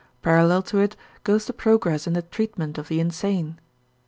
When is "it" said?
0.79-0.95